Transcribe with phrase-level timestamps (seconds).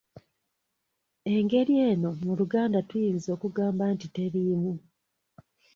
[1.35, 4.73] Engeri eno mu Luganda tuyinza okugamba nti teriimu.